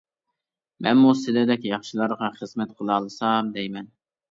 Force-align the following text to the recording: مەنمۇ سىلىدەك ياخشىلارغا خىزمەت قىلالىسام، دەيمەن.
مەنمۇ 0.85 1.11
سىلىدەك 1.19 1.69
ياخشىلارغا 1.69 2.31
خىزمەت 2.41 2.75
قىلالىسام، 2.83 3.55
دەيمەن. 3.61 3.89